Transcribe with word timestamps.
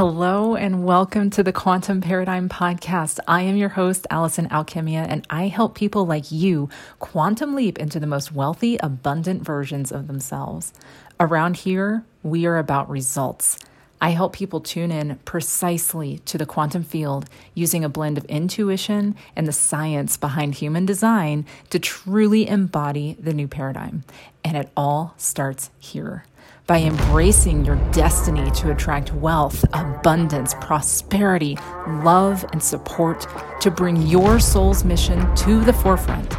Hello 0.00 0.56
and 0.56 0.82
welcome 0.82 1.28
to 1.28 1.42
the 1.42 1.52
Quantum 1.52 2.00
Paradigm 2.00 2.48
Podcast. 2.48 3.18
I 3.28 3.42
am 3.42 3.58
your 3.58 3.68
host, 3.68 4.06
Allison 4.08 4.48
Alchemia, 4.48 5.04
and 5.06 5.26
I 5.28 5.48
help 5.48 5.74
people 5.74 6.06
like 6.06 6.32
you 6.32 6.70
quantum 7.00 7.54
leap 7.54 7.78
into 7.78 8.00
the 8.00 8.06
most 8.06 8.32
wealthy, 8.32 8.78
abundant 8.78 9.42
versions 9.42 9.92
of 9.92 10.06
themselves. 10.06 10.72
Around 11.20 11.58
here, 11.58 12.02
we 12.22 12.46
are 12.46 12.56
about 12.56 12.88
results. 12.88 13.58
I 14.00 14.12
help 14.12 14.32
people 14.32 14.62
tune 14.62 14.90
in 14.90 15.16
precisely 15.26 16.20
to 16.20 16.38
the 16.38 16.46
quantum 16.46 16.82
field 16.82 17.26
using 17.52 17.84
a 17.84 17.90
blend 17.90 18.16
of 18.16 18.24
intuition 18.24 19.14
and 19.36 19.46
the 19.46 19.52
science 19.52 20.16
behind 20.16 20.54
human 20.54 20.86
design 20.86 21.44
to 21.68 21.78
truly 21.78 22.48
embody 22.48 23.18
the 23.20 23.34
new 23.34 23.46
paradigm. 23.46 24.04
And 24.42 24.56
it 24.56 24.70
all 24.74 25.12
starts 25.18 25.68
here 25.78 26.24
by 26.70 26.78
embracing 26.78 27.64
your 27.64 27.74
destiny 27.90 28.48
to 28.52 28.70
attract 28.70 29.12
wealth, 29.14 29.64
abundance, 29.72 30.54
prosperity, 30.60 31.58
love, 32.04 32.44
and 32.52 32.62
support 32.62 33.26
to 33.60 33.72
bring 33.72 34.00
your 34.02 34.38
soul's 34.38 34.84
mission 34.84 35.18
to 35.34 35.64
the 35.64 35.72
forefront. 35.72 36.32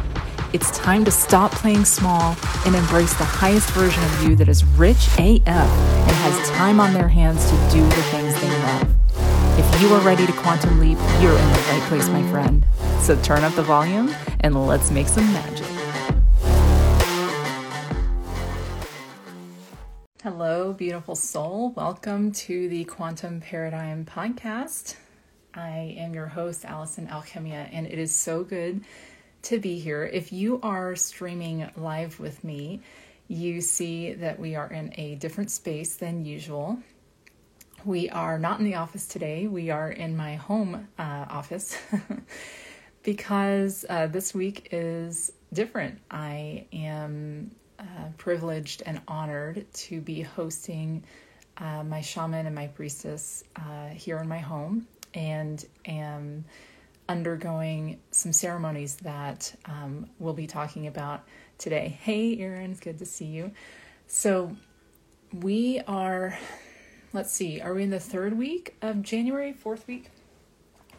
It's 0.54 0.70
time 0.70 1.04
to 1.04 1.10
stop 1.10 1.52
playing 1.52 1.84
small 1.84 2.34
and 2.64 2.74
embrace 2.74 3.12
the 3.18 3.24
highest 3.24 3.68
version 3.72 4.02
of 4.02 4.22
you 4.22 4.34
that 4.36 4.48
is 4.48 4.64
rich 4.64 5.06
AF 5.18 5.46
and 5.48 6.16
has 6.16 6.48
time 6.52 6.80
on 6.80 6.94
their 6.94 7.08
hands 7.08 7.44
to 7.50 7.56
do 7.70 7.84
the 7.84 8.02
things 8.04 8.34
they 8.40 8.48
love. 8.48 8.88
If 9.58 9.82
you 9.82 9.92
are 9.92 10.00
ready 10.00 10.26
to 10.26 10.32
quantum 10.32 10.80
leap, 10.80 10.96
you're 11.20 11.36
in 11.36 11.52
the 11.52 11.64
right 11.68 11.82
place, 11.88 12.08
my 12.08 12.26
friend. 12.30 12.64
So 13.00 13.20
turn 13.20 13.44
up 13.44 13.54
the 13.54 13.62
volume 13.62 14.08
and 14.40 14.66
let's 14.66 14.90
make 14.90 15.08
some 15.08 15.30
magic. 15.30 15.71
Hello, 20.22 20.72
beautiful 20.72 21.16
soul. 21.16 21.72
Welcome 21.72 22.30
to 22.30 22.68
the 22.68 22.84
Quantum 22.84 23.40
Paradigm 23.40 24.04
Podcast. 24.04 24.94
I 25.52 25.96
am 25.98 26.14
your 26.14 26.28
host, 26.28 26.64
Allison 26.64 27.08
Alchemia, 27.08 27.68
and 27.72 27.88
it 27.88 27.98
is 27.98 28.14
so 28.14 28.44
good 28.44 28.84
to 29.42 29.58
be 29.58 29.80
here. 29.80 30.04
If 30.04 30.32
you 30.32 30.60
are 30.62 30.94
streaming 30.94 31.68
live 31.76 32.20
with 32.20 32.44
me, 32.44 32.82
you 33.26 33.60
see 33.60 34.12
that 34.12 34.38
we 34.38 34.54
are 34.54 34.72
in 34.72 34.94
a 34.96 35.16
different 35.16 35.50
space 35.50 35.96
than 35.96 36.24
usual. 36.24 36.78
We 37.84 38.08
are 38.08 38.38
not 38.38 38.60
in 38.60 38.64
the 38.64 38.76
office 38.76 39.08
today, 39.08 39.48
we 39.48 39.70
are 39.70 39.90
in 39.90 40.16
my 40.16 40.36
home 40.36 40.86
uh, 41.00 41.26
office 41.30 41.76
because 43.02 43.84
uh, 43.90 44.06
this 44.06 44.32
week 44.32 44.68
is 44.70 45.32
different. 45.52 45.98
I 46.12 46.68
am 46.72 47.50
uh, 47.82 48.06
privileged 48.16 48.82
and 48.86 49.00
honored 49.08 49.66
to 49.72 50.00
be 50.00 50.22
hosting 50.22 51.02
uh, 51.58 51.82
my 51.82 52.00
shaman 52.00 52.46
and 52.46 52.54
my 52.54 52.68
priestess 52.68 53.44
uh, 53.56 53.88
here 53.88 54.18
in 54.18 54.28
my 54.28 54.38
home 54.38 54.86
and 55.14 55.66
am 55.84 56.44
undergoing 57.08 57.98
some 58.10 58.32
ceremonies 58.32 58.96
that 58.96 59.54
um, 59.66 60.08
we'll 60.18 60.32
be 60.32 60.46
talking 60.46 60.86
about 60.86 61.24
today. 61.58 61.98
Hey, 62.02 62.38
Erin, 62.38 62.70
it's 62.70 62.80
good 62.80 62.98
to 63.00 63.06
see 63.06 63.26
you. 63.26 63.52
So, 64.06 64.56
we 65.32 65.80
are, 65.88 66.38
let's 67.12 67.32
see, 67.32 67.60
are 67.60 67.74
we 67.74 67.82
in 67.82 67.90
the 67.90 68.00
third 68.00 68.36
week 68.36 68.76
of 68.82 69.02
January, 69.02 69.52
fourth 69.52 69.86
week? 69.88 70.10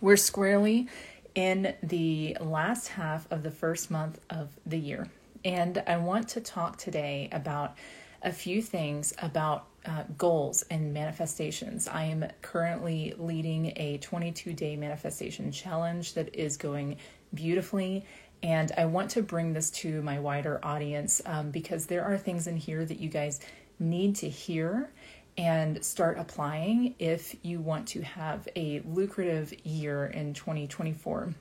We're 0.02 0.18
squarely 0.18 0.88
in 1.36 1.74
the 1.82 2.38
last 2.42 2.90
half 2.90 3.32
of 3.32 3.44
the 3.44 3.52
first 3.52 3.90
month 3.90 4.20
of 4.30 4.50
the 4.66 4.78
year. 4.78 5.10
And 5.46 5.84
I 5.88 5.98
want 5.98 6.30
to 6.30 6.42
talk 6.42 6.78
today 6.78 7.30
about 7.32 7.76
a 8.22 8.32
few 8.32 8.62
things 8.62 9.14
about 9.22 9.68
uh, 9.86 10.04
goals 10.18 10.64
and 10.72 10.94
manifestations. 10.94 11.88
I 11.90 12.06
am 12.06 12.26
currently 12.42 13.14
leading 13.18 13.74
a 13.76 13.98
22 13.98 14.54
day 14.54 14.78
manifestation 14.78 15.52
challenge 15.52 16.14
that 16.14 16.34
is 16.34 16.56
going 16.56 16.98
beautifully. 17.34 18.06
And 18.42 18.72
I 18.78 18.86
want 18.86 19.12
to 19.12 19.22
bring 19.22 19.54
this 19.54 19.70
to 19.72 20.02
my 20.02 20.20
wider 20.20 20.60
audience 20.64 21.22
um, 21.26 21.52
because 21.52 21.86
there 21.86 22.04
are 22.04 22.18
things 22.18 22.48
in 22.48 22.56
here 22.56 22.86
that 22.86 23.00
you 23.00 23.10
guys 23.10 23.42
need 23.80 24.16
to 24.18 24.30
hear 24.30 24.90
and 25.38 25.84
start 25.84 26.18
applying 26.18 26.96
if 27.00 27.36
you 27.42 27.60
want 27.60 27.88
to 27.90 28.02
have 28.02 28.48
a 28.56 28.82
lucrative 28.86 29.54
year 29.66 30.06
in 30.06 30.34
2024. 30.34 31.34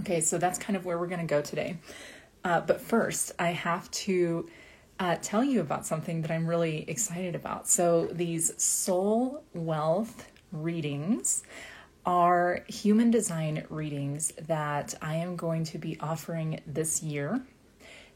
Okay, 0.00 0.20
so 0.20 0.38
that's 0.38 0.58
kind 0.58 0.76
of 0.76 0.86
where 0.86 0.98
we're 0.98 1.06
going 1.06 1.20
to 1.20 1.26
go 1.26 1.42
today. 1.42 1.76
Uh, 2.44 2.60
but 2.60 2.80
first, 2.80 3.32
I 3.38 3.50
have 3.50 3.90
to 3.90 4.48
uh, 4.98 5.16
tell 5.22 5.44
you 5.44 5.60
about 5.60 5.86
something 5.86 6.22
that 6.22 6.30
I'm 6.30 6.46
really 6.46 6.84
excited 6.88 7.34
about. 7.34 7.68
So, 7.68 8.06
these 8.06 8.60
soul 8.62 9.44
wealth 9.54 10.26
readings 10.52 11.42
are 12.06 12.64
human 12.66 13.10
design 13.10 13.64
readings 13.68 14.32
that 14.46 14.94
I 15.02 15.16
am 15.16 15.36
going 15.36 15.64
to 15.64 15.78
be 15.78 15.98
offering 16.00 16.60
this 16.66 17.02
year. 17.02 17.42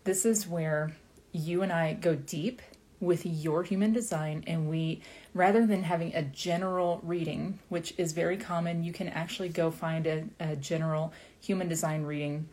This 0.05 0.25
is 0.25 0.47
where 0.47 0.93
you 1.33 1.63
and 1.63 1.73
I 1.73 1.95
go 1.95 2.15
deep 2.15 2.63
with 3.01 3.27
your 3.27 3.63
human 3.63 3.93
design, 3.93 4.45
and 4.47 4.69
we, 4.69 5.03
rather 5.35 5.67
than 5.67 5.83
having 5.83 6.15
a 6.15 6.23
general 6.23 7.01
reading, 7.03 7.59
which 7.69 7.93
is 7.99 8.13
very 8.13 8.39
common, 8.39 8.83
you 8.83 8.93
can 8.93 9.09
actually 9.09 9.51
go 9.51 9.71
find 9.71 10.07
a, 10.07 10.25
a 10.41 10.57
general 10.57 11.13
human 11.41 11.69
design 11.69 12.05
reading 12.05 12.49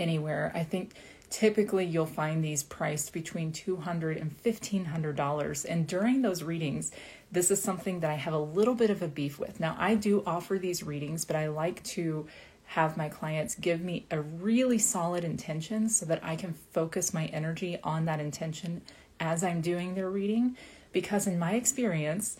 anywhere. 0.00 0.50
I 0.54 0.64
think 0.64 0.94
typically 1.30 1.84
you'll 1.84 2.06
find 2.06 2.42
these 2.42 2.62
priced 2.62 3.12
between 3.12 3.52
$200 3.52 4.20
and 4.20 4.42
$1,500. 4.42 5.64
And 5.68 5.86
during 5.86 6.22
those 6.22 6.42
readings, 6.42 6.90
this 7.30 7.50
is 7.50 7.62
something 7.62 8.00
that 8.00 8.10
I 8.10 8.14
have 8.14 8.34
a 8.34 8.38
little 8.38 8.74
bit 8.74 8.90
of 8.90 9.02
a 9.02 9.08
beef 9.08 9.38
with. 9.38 9.60
Now, 9.60 9.76
I 9.78 9.94
do 9.94 10.22
offer 10.26 10.58
these 10.58 10.82
readings, 10.82 11.24
but 11.24 11.36
I 11.36 11.48
like 11.48 11.82
to 11.84 12.26
have 12.64 12.96
my 12.96 13.08
clients 13.08 13.54
give 13.56 13.80
me 13.80 14.06
a 14.10 14.20
really 14.20 14.78
solid 14.78 15.24
intention 15.24 15.88
so 15.88 16.06
that 16.06 16.22
I 16.22 16.36
can 16.36 16.54
focus 16.72 17.14
my 17.14 17.26
energy 17.26 17.78
on 17.82 18.04
that 18.04 18.20
intention 18.20 18.82
as 19.18 19.42
I'm 19.42 19.60
doing 19.60 19.94
their 19.94 20.10
reading. 20.10 20.56
Because 20.92 21.26
in 21.26 21.38
my 21.38 21.54
experience, 21.54 22.36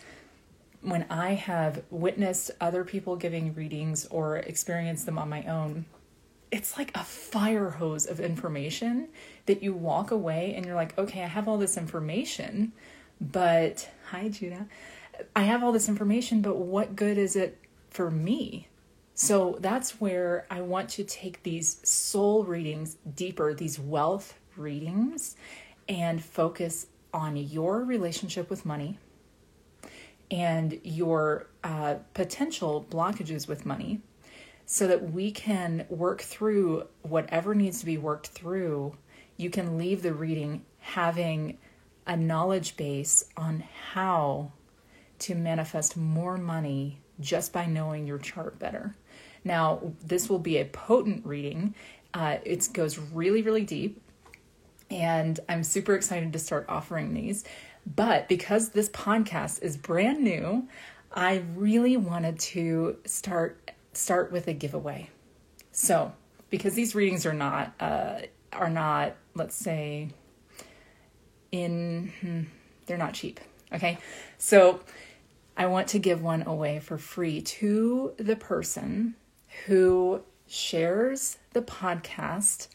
when 0.82 1.04
I 1.10 1.34
have 1.34 1.82
witnessed 1.90 2.50
other 2.60 2.84
people 2.84 3.16
giving 3.16 3.54
readings 3.54 4.06
or 4.06 4.38
experienced 4.38 5.06
them 5.06 5.18
on 5.18 5.28
my 5.28 5.44
own, 5.44 5.84
it's 6.50 6.76
like 6.76 6.90
a 6.96 7.04
fire 7.04 7.70
hose 7.70 8.06
of 8.06 8.20
information 8.20 9.08
that 9.46 9.62
you 9.62 9.72
walk 9.72 10.10
away 10.10 10.54
and 10.54 10.66
you're 10.66 10.74
like, 10.74 10.98
okay, 10.98 11.22
I 11.22 11.26
have 11.26 11.46
all 11.46 11.58
this 11.58 11.76
information, 11.76 12.72
but 13.20 13.88
hi, 14.10 14.28
Judah. 14.28 14.66
I 15.36 15.42
have 15.42 15.62
all 15.62 15.72
this 15.72 15.88
information, 15.88 16.40
but 16.40 16.56
what 16.56 16.96
good 16.96 17.18
is 17.18 17.36
it 17.36 17.58
for 17.90 18.10
me? 18.10 18.68
So 19.14 19.58
that's 19.60 20.00
where 20.00 20.46
I 20.50 20.62
want 20.62 20.88
to 20.90 21.04
take 21.04 21.42
these 21.42 21.86
soul 21.88 22.44
readings 22.44 22.96
deeper, 23.14 23.52
these 23.52 23.78
wealth 23.78 24.38
readings, 24.56 25.36
and 25.88 26.24
focus 26.24 26.86
on 27.12 27.36
your 27.36 27.84
relationship 27.84 28.48
with 28.48 28.64
money 28.64 28.98
and 30.30 30.80
your 30.84 31.48
uh, 31.62 31.96
potential 32.14 32.86
blockages 32.88 33.46
with 33.46 33.66
money 33.66 34.00
so 34.72 34.86
that 34.86 35.10
we 35.10 35.32
can 35.32 35.84
work 35.88 36.20
through 36.20 36.86
whatever 37.02 37.56
needs 37.56 37.80
to 37.80 37.86
be 37.86 37.98
worked 37.98 38.28
through. 38.28 38.96
You 39.36 39.50
can 39.50 39.76
leave 39.76 40.00
the 40.00 40.14
reading 40.14 40.64
having 40.78 41.58
a 42.06 42.16
knowledge 42.16 42.76
base 42.76 43.24
on 43.36 43.64
how 43.90 44.52
to 45.18 45.34
manifest 45.34 45.96
more 45.96 46.36
money 46.36 47.00
just 47.18 47.52
by 47.52 47.66
knowing 47.66 48.06
your 48.06 48.18
chart 48.18 48.60
better. 48.60 48.94
Now, 49.42 49.92
this 50.04 50.28
will 50.28 50.38
be 50.38 50.58
a 50.58 50.66
potent 50.66 51.26
reading. 51.26 51.74
Uh, 52.14 52.36
it 52.44 52.68
goes 52.72 52.96
really, 52.96 53.42
really 53.42 53.64
deep, 53.64 54.00
and 54.88 55.40
I'm 55.48 55.64
super 55.64 55.96
excited 55.96 56.32
to 56.32 56.38
start 56.38 56.66
offering 56.68 57.12
these. 57.12 57.44
But 57.96 58.28
because 58.28 58.68
this 58.68 58.88
podcast 58.90 59.64
is 59.64 59.76
brand 59.76 60.22
new, 60.22 60.68
I 61.12 61.42
really 61.56 61.96
wanted 61.96 62.38
to 62.38 62.98
start 63.04 63.72
start 63.92 64.32
with 64.32 64.46
a 64.48 64.52
giveaway. 64.52 65.10
So, 65.72 66.12
because 66.48 66.74
these 66.74 66.94
readings 66.94 67.26
are 67.26 67.32
not 67.32 67.72
uh, 67.80 68.20
are 68.52 68.70
not, 68.70 69.14
let's 69.34 69.54
say, 69.54 70.08
in 71.52 72.12
hmm, 72.20 72.42
they're 72.86 72.98
not 72.98 73.14
cheap. 73.14 73.40
Okay, 73.72 73.98
so 74.38 74.80
I 75.56 75.66
want 75.66 75.88
to 75.88 75.98
give 75.98 76.22
one 76.22 76.42
away 76.42 76.80
for 76.80 76.98
free 76.98 77.40
to 77.40 78.14
the 78.16 78.36
person 78.36 79.14
who 79.66 80.22
shares 80.46 81.38
the 81.52 81.62
podcast 81.62 82.68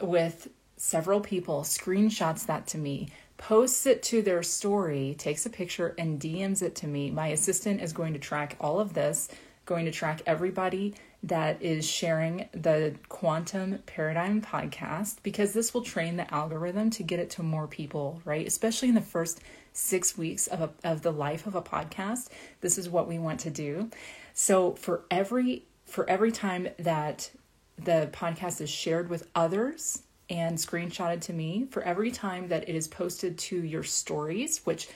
with 0.00 0.48
several 0.76 1.20
people, 1.20 1.62
screenshots 1.62 2.46
that 2.46 2.66
to 2.68 2.78
me, 2.78 3.08
posts 3.36 3.86
it 3.86 4.02
to 4.02 4.22
their 4.22 4.42
story, 4.42 5.14
takes 5.18 5.44
a 5.46 5.50
picture, 5.50 5.94
and 5.98 6.20
DMs 6.20 6.62
it 6.62 6.74
to 6.76 6.86
me. 6.86 7.10
My 7.10 7.28
assistant 7.28 7.80
is 7.80 7.92
going 7.92 8.12
to 8.12 8.18
track 8.18 8.56
all 8.60 8.80
of 8.80 8.94
this 8.94 9.28
going 9.70 9.84
to 9.84 9.92
track 9.92 10.20
everybody 10.26 10.92
that 11.22 11.62
is 11.62 11.88
sharing 11.88 12.48
the 12.50 12.92
Quantum 13.08 13.78
Paradigm 13.86 14.42
podcast 14.42 15.18
because 15.22 15.52
this 15.52 15.72
will 15.72 15.82
train 15.82 16.16
the 16.16 16.34
algorithm 16.34 16.90
to 16.90 17.04
get 17.04 17.20
it 17.20 17.30
to 17.30 17.44
more 17.44 17.68
people, 17.68 18.20
right? 18.24 18.44
Especially 18.44 18.88
in 18.88 18.96
the 18.96 19.00
first 19.00 19.40
six 19.72 20.18
weeks 20.18 20.48
of, 20.48 20.60
a, 20.60 20.70
of 20.82 21.02
the 21.02 21.12
life 21.12 21.46
of 21.46 21.54
a 21.54 21.62
podcast. 21.62 22.30
This 22.60 22.78
is 22.78 22.88
what 22.88 23.06
we 23.06 23.20
want 23.20 23.38
to 23.40 23.50
do. 23.50 23.90
So 24.34 24.72
for 24.72 25.04
every 25.08 25.66
for 25.86 26.08
every 26.10 26.32
time 26.32 26.68
that 26.80 27.30
the 27.78 28.08
podcast 28.12 28.60
is 28.60 28.70
shared 28.70 29.08
with 29.08 29.28
others 29.36 30.02
and 30.28 30.58
screenshotted 30.58 31.20
to 31.22 31.32
me, 31.32 31.68
for 31.70 31.82
every 31.82 32.10
time 32.10 32.48
that 32.48 32.68
it 32.68 32.74
is 32.74 32.88
posted 32.88 33.38
to 33.38 33.64
your 33.64 33.84
stories, 33.84 34.64
which 34.64 34.88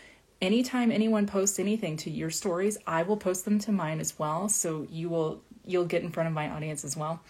anytime 0.45 0.93
anyone 0.93 1.27
posts 1.27 1.59
anything 1.59 1.97
to 1.99 2.11
your 2.11 2.31
stories, 2.31 2.77
I 2.87 3.03
will 3.03 3.17
post 3.17 3.45
them 3.45 3.59
to 3.61 3.73
mine 3.73 3.99
as 3.99 4.19
well. 4.19 4.49
So 4.49 4.87
you 4.91 5.09
will 5.09 5.43
you'll 5.67 5.87
get 5.87 6.03
in 6.03 6.11
front 6.11 6.27
of 6.27 6.35
my 6.35 6.51
audience 6.51 6.85
as 6.85 6.97
well. 6.97 7.21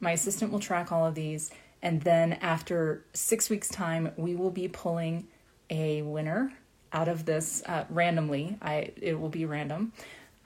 My 0.00 0.12
assistant 0.12 0.50
will 0.50 0.60
track 0.60 0.90
all 0.90 1.06
of 1.06 1.14
these, 1.14 1.50
and 1.82 2.00
then 2.00 2.32
after 2.34 3.04
six 3.12 3.50
weeks' 3.50 3.68
time, 3.68 4.12
we 4.16 4.34
will 4.34 4.50
be 4.50 4.68
pulling 4.68 5.28
a 5.68 6.02
winner 6.02 6.52
out 6.92 7.08
of 7.08 7.26
this 7.26 7.62
uh, 7.66 7.84
randomly. 7.90 8.56
I 8.62 8.92
it 9.00 9.20
will 9.20 9.28
be 9.28 9.44
random, 9.44 9.92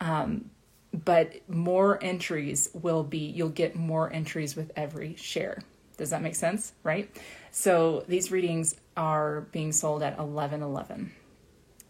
um, 0.01 0.51
but 0.93 1.29
more 1.49 2.03
entries 2.03 2.69
will 2.75 3.05
be. 3.05 3.19
You'll 3.19 3.51
get 3.51 3.77
more 3.77 4.13
entries 4.13 4.57
with 4.57 4.73
every 4.75 5.15
share. 5.15 5.63
Does 5.97 6.11
that 6.11 6.23
make 6.23 6.35
sense? 6.35 6.73
Right. 6.83 7.09
So 7.53 8.05
these 8.09 8.33
readings 8.33 8.75
are 8.97 9.43
being 9.53 9.73
sold 9.73 10.03
at 10.03 10.19
eleven 10.19 10.63
eleven, 10.63 11.13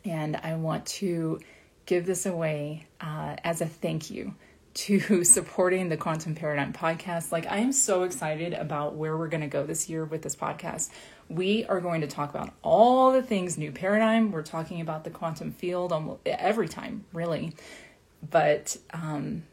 and 0.04 0.37
I 0.37 0.54
want 0.54 0.87
to 0.87 1.40
give 1.87 2.06
this 2.06 2.26
away 2.26 2.87
uh, 3.00 3.37
as 3.44 3.60
a 3.60 3.66
thank 3.66 4.10
you 4.10 4.34
to 4.75 5.25
supporting 5.25 5.88
the 5.88 5.96
Quantum 5.96 6.34
Paradigm 6.34 6.72
podcast. 6.72 7.32
Like, 7.32 7.46
I 7.46 7.58
am 7.58 7.72
so 7.72 8.04
excited 8.04 8.52
about 8.52 8.94
where 8.94 9.16
we're 9.16 9.28
going 9.28 9.43
to 9.43 9.46
go 9.46 9.64
this 9.64 9.88
year 9.88 10.04
with 10.04 10.22
this 10.22 10.37
podcast. 10.37 10.90
We 11.28 11.64
are 11.66 11.81
going 11.81 12.00
to 12.02 12.06
talk 12.06 12.31
about 12.31 12.52
all 12.62 13.12
the 13.12 13.22
things 13.22 13.58
new 13.58 13.72
paradigm. 13.72 14.32
We're 14.32 14.43
talking 14.43 14.81
about 14.81 15.04
the 15.04 15.10
quantum 15.10 15.52
field 15.52 15.93
almost 15.93 16.20
every 16.26 16.69
time, 16.69 17.05
really. 17.12 17.55
But 18.28 18.76
um, 18.93 19.44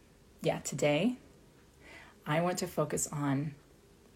yeah, 0.41 0.59
today 0.59 1.17
I 2.25 2.41
want 2.41 2.59
to 2.59 2.67
focus 2.67 3.07
on 3.11 3.55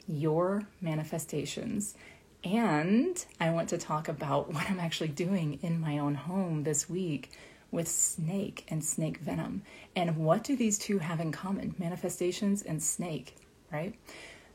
your 0.07 0.67
manifestations. 0.81 1.95
And 2.43 3.23
I 3.39 3.51
want 3.51 3.69
to 3.69 3.77
talk 3.77 4.07
about 4.07 4.49
what 4.53 4.69
I'm 4.69 4.79
actually 4.79 5.09
doing 5.09 5.59
in 5.61 5.79
my 5.79 5.99
own 5.99 6.15
home 6.15 6.63
this 6.63 6.89
week 6.89 7.31
with 7.71 7.87
snake 7.87 8.65
and 8.67 8.83
snake 8.83 9.17
venom. 9.17 9.63
And 9.95 10.17
what 10.17 10.43
do 10.43 10.55
these 10.55 10.77
two 10.77 10.99
have 10.99 11.19
in 11.19 11.31
common? 11.31 11.75
Manifestations 11.79 12.61
and 12.61 12.81
snake, 12.81 13.35
right? 13.71 13.95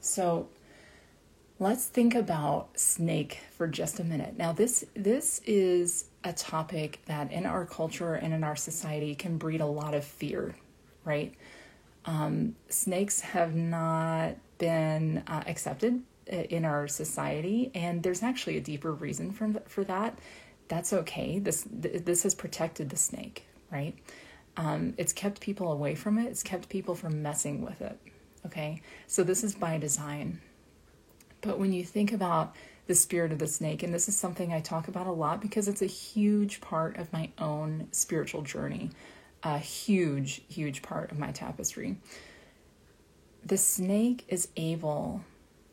So 0.00 0.48
let's 1.58 1.86
think 1.86 2.14
about 2.14 2.78
snake 2.78 3.40
for 3.56 3.66
just 3.66 3.98
a 3.98 4.04
minute. 4.04 4.38
Now 4.38 4.52
this 4.52 4.84
this 4.94 5.40
is 5.44 6.04
a 6.22 6.32
topic 6.32 7.00
that 7.06 7.32
in 7.32 7.44
our 7.44 7.66
culture 7.66 8.14
and 8.14 8.32
in 8.32 8.44
our 8.44 8.56
society 8.56 9.14
can 9.14 9.36
breed 9.36 9.60
a 9.60 9.66
lot 9.66 9.94
of 9.94 10.04
fear, 10.04 10.54
right? 11.04 11.34
Um, 12.04 12.54
snakes 12.68 13.20
have 13.20 13.54
not 13.56 14.36
been 14.58 15.24
uh, 15.26 15.42
accepted 15.46 16.00
in 16.28 16.64
our 16.64 16.86
society, 16.88 17.70
and 17.74 18.02
there's 18.02 18.22
actually 18.22 18.56
a 18.56 18.60
deeper 18.60 18.92
reason 18.92 19.32
for 19.32 19.52
for 19.66 19.84
that 19.84 20.18
that's 20.68 20.92
okay. 20.92 21.38
This 21.38 21.66
this 21.70 22.22
has 22.22 22.34
protected 22.34 22.90
the 22.90 22.96
snake, 22.96 23.46
right? 23.72 23.98
Um, 24.56 24.94
it's 24.96 25.12
kept 25.12 25.40
people 25.40 25.72
away 25.72 25.94
from 25.94 26.18
it. 26.18 26.26
It's 26.26 26.42
kept 26.42 26.68
people 26.68 26.94
from 26.94 27.22
messing 27.22 27.62
with 27.62 27.80
it. 27.80 27.98
Okay, 28.46 28.82
so 29.06 29.24
this 29.24 29.42
is 29.42 29.54
by 29.54 29.78
design. 29.78 30.40
But 31.40 31.58
when 31.58 31.72
you 31.72 31.84
think 31.84 32.12
about 32.12 32.54
the 32.86 32.94
spirit 32.94 33.32
of 33.32 33.38
the 33.38 33.46
snake, 33.46 33.82
and 33.82 33.92
this 33.92 34.08
is 34.08 34.16
something 34.16 34.52
I 34.52 34.60
talk 34.60 34.88
about 34.88 35.06
a 35.06 35.12
lot 35.12 35.40
because 35.40 35.68
it's 35.68 35.82
a 35.82 35.86
huge 35.86 36.60
part 36.60 36.96
of 36.96 37.12
my 37.12 37.30
own 37.38 37.88
spiritual 37.92 38.42
journey, 38.42 38.90
a 39.42 39.58
huge, 39.58 40.42
huge 40.48 40.82
part 40.82 41.12
of 41.12 41.18
my 41.18 41.32
tapestry. 41.32 41.96
The 43.44 43.58
snake 43.58 44.24
is 44.28 44.48
able 44.56 45.22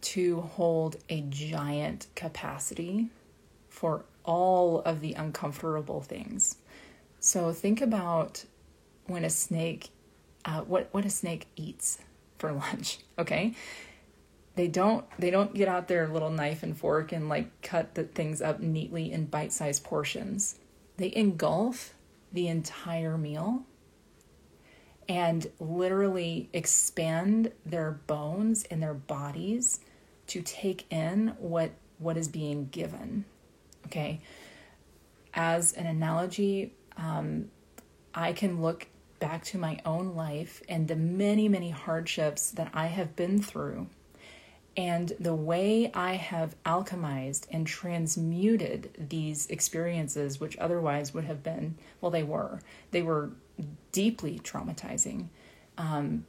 to 0.05 0.41
hold 0.41 0.97
a 1.09 1.21
giant 1.21 2.05
capacity 2.15 3.09
for 3.69 4.05
all 4.23 4.81
of 4.81 5.01
the 5.01 5.13
uncomfortable 5.13 6.01
things. 6.01 6.57
So 7.19 7.51
think 7.51 7.81
about 7.81 8.45
when 9.07 9.25
a 9.25 9.31
snake, 9.31 9.89
uh, 10.45 10.61
what 10.61 10.89
what 10.91 11.05
a 11.05 11.09
snake 11.09 11.47
eats 11.55 11.97
for 12.37 12.51
lunch. 12.71 12.99
Okay, 13.17 13.55
they 14.55 14.67
don't 14.67 15.05
they 15.17 15.31
don't 15.31 15.55
get 15.55 15.67
out 15.67 15.87
their 15.87 16.07
little 16.07 16.29
knife 16.29 16.61
and 16.61 16.77
fork 16.77 17.11
and 17.11 17.27
like 17.27 17.61
cut 17.63 17.95
the 17.95 18.03
things 18.03 18.43
up 18.43 18.59
neatly 18.59 19.11
in 19.11 19.25
bite-sized 19.25 19.83
portions. 19.83 20.59
They 20.97 21.11
engulf 21.15 21.95
the 22.31 22.47
entire 22.47 23.17
meal 23.17 23.63
and 25.09 25.47
literally 25.59 26.49
expand 26.53 27.51
their 27.65 27.91
bones 28.05 28.65
and 28.65 28.83
their 28.83 28.93
bodies 28.93 29.79
to 30.27 30.41
take 30.41 30.91
in 30.91 31.35
what 31.39 31.71
what 31.97 32.17
is 32.17 32.27
being 32.27 32.67
given 32.67 33.25
Okay. 33.85 34.19
As 35.33 35.73
an 35.73 35.85
analogy, 35.85 36.73
um, 36.97 37.49
I 38.13 38.33
can 38.33 38.61
look 38.61 38.87
back 39.19 39.43
to 39.45 39.57
my 39.57 39.79
own 39.85 40.15
life 40.15 40.61
and 40.67 40.87
the 40.87 40.95
many, 40.95 41.47
many 41.49 41.69
hardships 41.69 42.51
that 42.51 42.69
I 42.73 42.87
have 42.87 43.15
been 43.15 43.41
through, 43.41 43.87
and 44.77 45.13
the 45.19 45.33
way 45.33 45.91
I 45.93 46.15
have 46.15 46.55
alchemized 46.65 47.47
and 47.49 47.65
transmuted 47.65 49.07
these 49.09 49.47
experiences, 49.47 50.39
which 50.39 50.57
otherwise 50.57 51.13
would 51.13 51.25
have 51.25 51.43
been, 51.43 51.75
well, 52.01 52.11
they 52.11 52.23
were, 52.23 52.59
they 52.91 53.01
were 53.01 53.31
deeply 53.91 54.39
traumatizing, 54.39 55.27
um, 55.77 56.25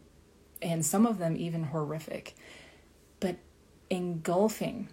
and 0.63 0.87
some 0.87 1.07
of 1.07 1.19
them 1.19 1.37
even 1.37 1.65
horrific, 1.65 2.35
but 3.19 3.37
engulfing 3.91 4.89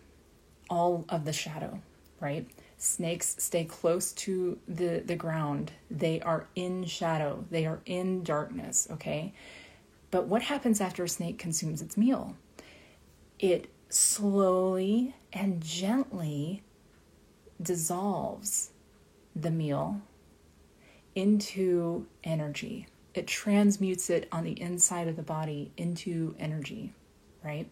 all 0.69 1.05
of 1.09 1.25
the 1.25 1.33
shadow 1.33 1.79
right? 2.23 2.47
Snakes 2.77 3.35
stay 3.37 3.65
close 3.65 4.13
to 4.13 4.57
the, 4.67 5.03
the 5.05 5.15
ground. 5.15 5.73
They 5.91 6.21
are 6.21 6.47
in 6.55 6.85
shadow, 6.85 7.43
they 7.51 7.65
are 7.65 7.81
in 7.85 8.23
darkness, 8.23 8.87
okay? 8.89 9.33
But 10.09 10.27
what 10.27 10.41
happens 10.41 10.79
after 10.79 11.03
a 11.03 11.09
snake 11.09 11.37
consumes 11.37 11.81
its 11.81 11.97
meal? 11.97 12.37
It 13.39 13.69
slowly 13.89 15.15
and 15.33 15.61
gently 15.61 16.63
dissolves 17.61 18.71
the 19.35 19.51
meal 19.51 20.01
into 21.15 22.07
energy. 22.23 22.87
It 23.13 23.27
transmutes 23.27 24.09
it 24.09 24.29
on 24.31 24.45
the 24.45 24.59
inside 24.59 25.09
of 25.09 25.17
the 25.17 25.23
body 25.23 25.71
into 25.75 26.35
energy, 26.39 26.93
right? 27.43 27.69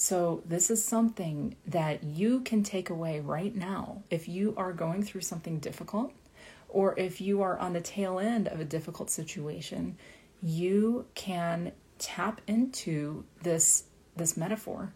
So, 0.00 0.44
this 0.46 0.70
is 0.70 0.84
something 0.84 1.56
that 1.66 2.04
you 2.04 2.42
can 2.42 2.62
take 2.62 2.88
away 2.88 3.18
right 3.18 3.52
now 3.52 4.04
if 4.10 4.28
you 4.28 4.54
are 4.56 4.72
going 4.72 5.02
through 5.02 5.22
something 5.22 5.58
difficult 5.58 6.12
or 6.68 6.96
if 6.96 7.20
you 7.20 7.42
are 7.42 7.58
on 7.58 7.72
the 7.72 7.80
tail 7.80 8.20
end 8.20 8.46
of 8.46 8.60
a 8.60 8.64
difficult 8.64 9.10
situation. 9.10 9.96
You 10.40 11.06
can 11.16 11.72
tap 11.98 12.40
into 12.46 13.24
this 13.42 13.86
this 14.14 14.36
metaphor 14.36 14.92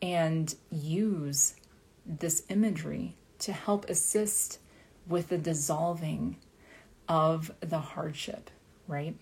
and 0.00 0.54
use 0.70 1.56
this 2.06 2.44
imagery 2.48 3.16
to 3.40 3.52
help 3.52 3.90
assist 3.90 4.60
with 5.08 5.28
the 5.28 5.38
dissolving 5.38 6.36
of 7.08 7.50
the 7.58 7.80
hardship, 7.80 8.48
right? 8.86 9.16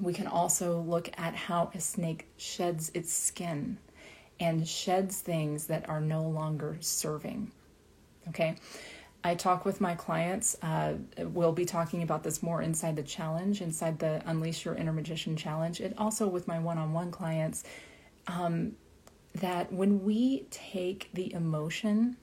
We 0.00 0.12
can 0.12 0.26
also 0.26 0.80
look 0.80 1.08
at 1.16 1.36
how 1.36 1.70
a 1.72 1.80
snake 1.80 2.26
sheds 2.36 2.90
its 2.94 3.12
skin 3.12 3.78
and 4.40 4.66
sheds 4.66 5.20
things 5.20 5.66
that 5.66 5.88
are 5.88 6.00
no 6.00 6.22
longer 6.22 6.76
serving. 6.80 7.50
Okay. 8.28 8.56
I 9.24 9.34
talk 9.34 9.64
with 9.64 9.80
my 9.80 9.94
clients. 9.96 10.56
Uh, 10.62 10.94
we'll 11.18 11.52
be 11.52 11.64
talking 11.64 12.02
about 12.02 12.22
this 12.22 12.42
more 12.42 12.62
inside 12.62 12.94
the 12.94 13.02
challenge, 13.02 13.60
inside 13.60 13.98
the 13.98 14.22
Unleash 14.26 14.64
Your 14.64 14.74
Inner 14.74 14.92
Magician 14.92 15.36
challenge, 15.36 15.80
and 15.80 15.94
also 15.98 16.28
with 16.28 16.46
my 16.46 16.58
one 16.60 16.78
on 16.78 16.92
one 16.92 17.10
clients. 17.10 17.64
Um, 18.28 18.76
that 19.34 19.72
when 19.72 20.04
we 20.04 20.46
take 20.50 21.10
the 21.12 21.32
emotion 21.32 22.16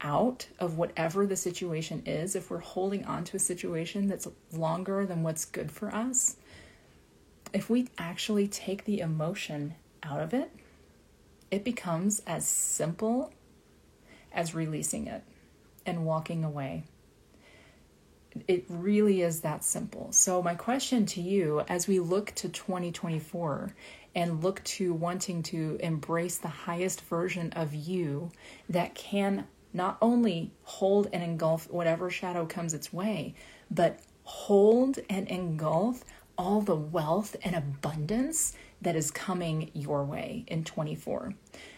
out 0.00 0.46
of 0.58 0.76
whatever 0.76 1.26
the 1.26 1.36
situation 1.36 2.02
is, 2.06 2.36
if 2.36 2.50
we're 2.50 2.58
holding 2.58 3.04
on 3.04 3.24
to 3.24 3.36
a 3.36 3.40
situation 3.40 4.08
that's 4.08 4.28
longer 4.52 5.06
than 5.06 5.22
what's 5.22 5.44
good 5.44 5.70
for 5.70 5.94
us, 5.94 6.36
if 7.52 7.70
we 7.70 7.88
actually 7.98 8.48
take 8.48 8.84
the 8.84 9.00
emotion 9.00 9.74
out 10.02 10.20
of 10.20 10.34
it, 10.34 10.50
it 11.54 11.62
becomes 11.62 12.20
as 12.26 12.44
simple 12.48 13.32
as 14.32 14.56
releasing 14.56 15.06
it 15.06 15.22
and 15.86 16.04
walking 16.04 16.42
away. 16.42 16.82
It 18.48 18.64
really 18.68 19.22
is 19.22 19.42
that 19.42 19.62
simple. 19.62 20.08
So, 20.10 20.42
my 20.42 20.56
question 20.56 21.06
to 21.06 21.20
you 21.20 21.60
as 21.68 21.86
we 21.86 22.00
look 22.00 22.34
to 22.34 22.48
2024 22.48 23.72
and 24.16 24.42
look 24.42 24.64
to 24.64 24.92
wanting 24.92 25.44
to 25.44 25.78
embrace 25.78 26.38
the 26.38 26.48
highest 26.48 27.02
version 27.02 27.52
of 27.52 27.72
you 27.72 28.32
that 28.68 28.96
can 28.96 29.46
not 29.72 29.96
only 30.02 30.50
hold 30.64 31.08
and 31.12 31.22
engulf 31.22 31.70
whatever 31.70 32.10
shadow 32.10 32.46
comes 32.46 32.74
its 32.74 32.92
way, 32.92 33.36
but 33.70 34.00
hold 34.24 34.98
and 35.08 35.28
engulf 35.28 36.02
all 36.36 36.60
the 36.60 36.74
wealth 36.74 37.36
and 37.44 37.54
abundance 37.54 38.56
that 38.84 38.96
is 38.96 39.10
coming 39.10 39.70
your 39.74 40.04
way 40.04 40.44
in 40.46 40.64
24. 40.64 41.34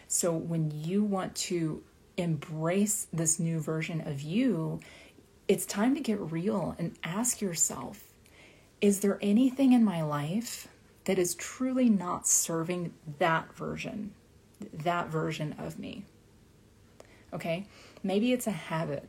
So 0.09 0.33
when 0.33 0.71
you 0.71 1.03
want 1.03 1.35
to 1.37 1.83
embrace 2.17 3.07
this 3.13 3.39
new 3.39 3.61
version 3.61 4.07
of 4.07 4.21
you, 4.21 4.81
it's 5.49 5.67
time 5.67 5.95
to 5.95 6.01
get 6.01 6.21
real 6.21 6.75
and 6.79 6.97
ask 7.03 7.41
yourself 7.41 8.03
is 8.81 9.01
there 9.01 9.19
anything 9.23 9.73
in 9.73 9.83
my 9.83 10.03
life 10.03 10.69
that 11.05 11.19
is 11.19 11.35
truly 11.35 11.89
not 11.89 12.29
serving 12.29 12.93
that 13.19 13.55
version, 13.55 14.13
that 14.73 15.09
version 15.09 15.55
of 15.59 15.79
me? 15.79 16.05
Okay, 17.33 17.67
maybe 18.03 18.33
it's 18.33 18.47
a 18.47 18.53
habit. 18.53 19.09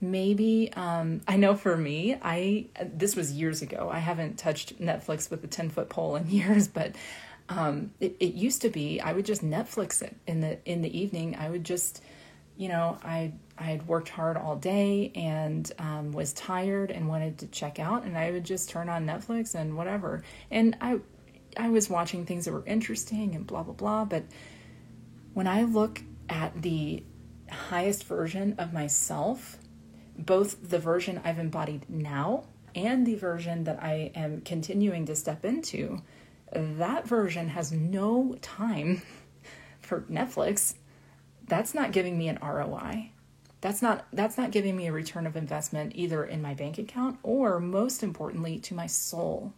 Maybe 0.00 0.70
um, 0.74 1.22
I 1.26 1.36
know 1.36 1.54
for 1.54 1.76
me, 1.76 2.18
I 2.20 2.66
this 2.84 3.16
was 3.16 3.32
years 3.32 3.62
ago. 3.62 3.88
I 3.90 4.00
haven't 4.00 4.38
touched 4.38 4.78
Netflix 4.80 5.30
with 5.30 5.42
a 5.44 5.46
ten 5.46 5.70
foot 5.70 5.88
pole 5.88 6.16
in 6.16 6.28
years, 6.30 6.68
but 6.68 6.96
um, 7.48 7.92
it, 8.00 8.16
it 8.20 8.34
used 8.34 8.62
to 8.62 8.70
be 8.70 9.00
I 9.00 9.12
would 9.12 9.24
just 9.24 9.44
Netflix 9.44 10.02
it 10.02 10.16
in 10.26 10.40
the 10.40 10.58
in 10.64 10.82
the 10.82 10.98
evening. 10.98 11.36
I 11.36 11.48
would 11.48 11.64
just, 11.64 12.02
you 12.56 12.68
know, 12.68 12.98
I 13.04 13.32
I 13.58 13.64
had 13.64 13.86
worked 13.86 14.08
hard 14.08 14.36
all 14.36 14.56
day 14.56 15.12
and 15.14 15.70
um, 15.78 16.12
was 16.12 16.32
tired 16.32 16.90
and 16.90 17.08
wanted 17.08 17.38
to 17.38 17.46
check 17.46 17.78
out, 17.78 18.04
and 18.04 18.16
I 18.16 18.30
would 18.30 18.44
just 18.44 18.68
turn 18.68 18.88
on 18.88 19.06
Netflix 19.06 19.54
and 19.54 19.76
whatever. 19.76 20.24
And 20.50 20.76
I 20.80 21.00
I 21.56 21.68
was 21.68 21.88
watching 21.88 22.26
things 22.26 22.44
that 22.44 22.52
were 22.52 22.66
interesting 22.66 23.34
and 23.34 23.46
blah 23.46 23.62
blah 23.62 23.74
blah. 23.74 24.04
But 24.04 24.24
when 25.34 25.46
I 25.46 25.62
look 25.62 26.02
at 26.28 26.62
the 26.62 27.04
highest 27.50 28.04
version 28.04 28.56
of 28.58 28.72
myself, 28.72 29.58
both 30.18 30.68
the 30.68 30.78
version 30.78 31.20
I've 31.24 31.38
embodied 31.38 31.88
now 31.88 32.44
and 32.74 33.06
the 33.06 33.14
version 33.14 33.64
that 33.64 33.82
I 33.82 34.10
am 34.14 34.40
continuing 34.42 35.06
to 35.06 35.14
step 35.14 35.44
into 35.44 36.02
that 36.56 37.06
version 37.06 37.48
has 37.48 37.72
no 37.72 38.36
time 38.42 39.02
for 39.80 40.02
Netflix. 40.02 40.74
That's 41.46 41.74
not 41.74 41.92
giving 41.92 42.18
me 42.18 42.28
an 42.28 42.38
ROI. 42.42 43.10
That's 43.60 43.82
not 43.82 44.06
that's 44.12 44.36
not 44.36 44.50
giving 44.50 44.76
me 44.76 44.86
a 44.86 44.92
return 44.92 45.26
of 45.26 45.36
investment 45.36 45.92
either 45.94 46.24
in 46.24 46.42
my 46.42 46.54
bank 46.54 46.78
account 46.78 47.18
or 47.22 47.58
most 47.58 48.02
importantly 48.02 48.58
to 48.60 48.74
my 48.74 48.86
soul. 48.86 49.54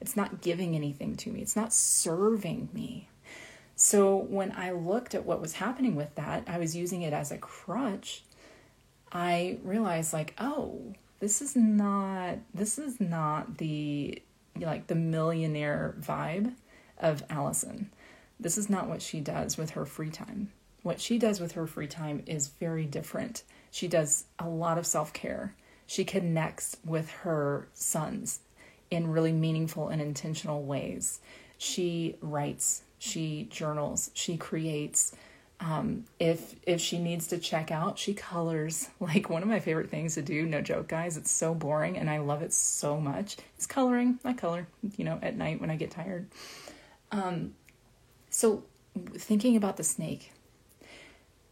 It's 0.00 0.16
not 0.16 0.42
giving 0.42 0.74
anything 0.74 1.16
to 1.16 1.30
me. 1.30 1.40
It's 1.40 1.56
not 1.56 1.72
serving 1.72 2.68
me. 2.72 3.08
So 3.76 4.16
when 4.16 4.52
I 4.52 4.72
looked 4.72 5.14
at 5.14 5.24
what 5.24 5.40
was 5.40 5.54
happening 5.54 5.96
with 5.96 6.14
that, 6.16 6.44
I 6.46 6.58
was 6.58 6.74
using 6.74 7.02
it 7.02 7.12
as 7.12 7.30
a 7.30 7.38
crutch. 7.38 8.24
I 9.12 9.58
realized 9.62 10.12
like, 10.12 10.34
oh, 10.38 10.94
this 11.20 11.40
is 11.40 11.56
not 11.56 12.38
this 12.52 12.78
is 12.78 13.00
not 13.00 13.58
the 13.58 14.22
like 14.60 14.86
the 14.86 14.94
millionaire 14.94 15.94
vibe 16.00 16.54
of 16.98 17.22
Allison. 17.30 17.90
This 18.38 18.58
is 18.58 18.68
not 18.68 18.88
what 18.88 19.02
she 19.02 19.20
does 19.20 19.56
with 19.56 19.70
her 19.70 19.84
free 19.86 20.10
time. 20.10 20.52
What 20.82 21.00
she 21.00 21.18
does 21.18 21.40
with 21.40 21.52
her 21.52 21.66
free 21.66 21.88
time 21.88 22.22
is 22.26 22.48
very 22.48 22.84
different. 22.84 23.42
She 23.70 23.88
does 23.88 24.24
a 24.38 24.48
lot 24.48 24.78
of 24.78 24.86
self 24.86 25.12
care. 25.12 25.54
She 25.86 26.04
connects 26.04 26.76
with 26.84 27.10
her 27.10 27.68
sons 27.74 28.40
in 28.90 29.10
really 29.10 29.32
meaningful 29.32 29.88
and 29.88 30.00
intentional 30.00 30.62
ways. 30.62 31.20
She 31.58 32.16
writes, 32.20 32.82
she 32.98 33.46
journals, 33.50 34.10
she 34.14 34.36
creates, 34.36 35.14
um, 35.60 36.04
if 36.20 36.54
if 36.64 36.80
she 36.80 36.98
needs 36.98 37.26
to 37.28 37.38
check 37.38 37.70
out, 37.70 37.98
she 37.98 38.14
colors. 38.14 38.88
Like 39.00 39.30
one 39.30 39.42
of 39.42 39.48
my 39.48 39.60
favorite 39.60 39.90
things 39.90 40.14
to 40.14 40.22
do. 40.22 40.44
No 40.44 40.60
joke, 40.60 40.88
guys. 40.88 41.16
It's 41.16 41.30
so 41.30 41.54
boring, 41.54 41.96
and 41.96 42.10
I 42.10 42.18
love 42.18 42.42
it 42.42 42.52
so 42.52 43.00
much. 43.00 43.36
It's 43.56 43.66
coloring. 43.66 44.18
I 44.24 44.32
color, 44.32 44.66
you 44.96 45.04
know, 45.04 45.18
at 45.22 45.36
night 45.36 45.60
when 45.60 45.70
I 45.70 45.76
get 45.76 45.90
tired. 45.90 46.26
Um, 47.12 47.54
so 48.30 48.64
thinking 49.14 49.56
about 49.56 49.76
the 49.76 49.84
snake, 49.84 50.32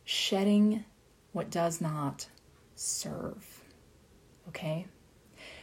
shedding 0.04 0.84
what 1.32 1.50
does 1.50 1.80
not 1.80 2.26
serve. 2.75 3.62
Okay. 4.49 4.87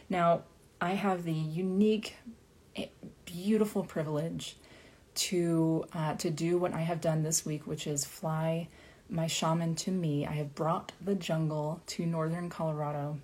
Now 0.09 0.43
I 0.79 0.91
have 0.91 1.23
the 1.23 1.33
unique, 1.33 2.15
eh, 2.75 2.87
beautiful 3.25 3.83
privilege 3.83 4.57
to 5.13 5.85
uh, 5.93 6.15
to 6.15 6.29
do 6.29 6.57
what 6.57 6.73
I 6.73 6.81
have 6.81 7.01
done 7.01 7.23
this 7.23 7.45
week, 7.45 7.67
which 7.67 7.87
is 7.87 8.05
fly 8.05 8.67
my 9.09 9.27
shaman 9.27 9.75
to 9.75 9.91
me. 9.91 10.25
I 10.25 10.31
have 10.33 10.55
brought 10.55 10.93
the 11.01 11.15
jungle 11.15 11.81
to 11.87 12.05
northern 12.05 12.49
Colorado. 12.49 13.19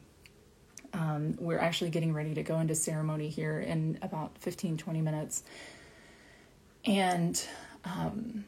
Um, 0.93 1.35
we're 1.39 1.59
actually 1.59 1.89
getting 1.89 2.13
ready 2.13 2.33
to 2.33 2.43
go 2.43 2.59
into 2.59 2.75
ceremony 2.75 3.29
here 3.29 3.59
in 3.59 3.99
about 4.01 4.37
15 4.39 4.77
20 4.77 5.01
minutes. 5.01 5.43
And 6.85 7.41
um, 7.85 8.45